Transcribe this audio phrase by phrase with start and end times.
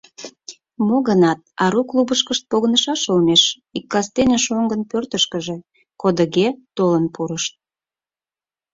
[0.87, 3.43] Мо-гынат, ару клубышкышт погынышаш олмеш
[3.77, 5.57] ик кастене шоҥгын пӧртышкыжӧ
[6.01, 7.53] кодыге толын пурышт.